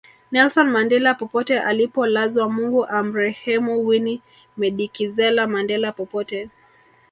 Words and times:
Nelson 0.31 0.67
Mandela 0.69 1.13
popote 1.13 1.59
alipolazwa 1.59 2.49
Mungu 2.49 2.85
amrehemu 2.85 3.87
Winnie 3.87 4.21
Medikizela 4.57 5.47
Mandela 5.47 5.91
popote 5.91 6.49